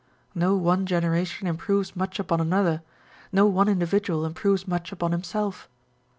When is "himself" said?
5.11-5.69